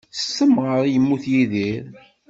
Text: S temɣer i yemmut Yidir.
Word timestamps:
S 0.17 0.21
temɣer 0.37 0.81
i 0.85 0.89
yemmut 0.93 1.25
Yidir. 1.31 1.85